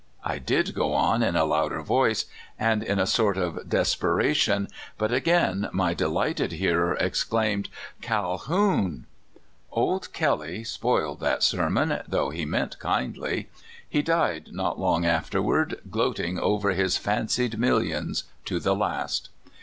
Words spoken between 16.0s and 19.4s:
inir over his fancied millions to the last.